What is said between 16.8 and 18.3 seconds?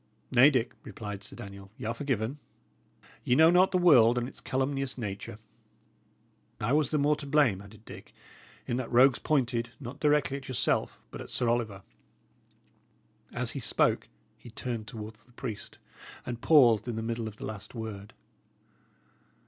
in the middle of the last word.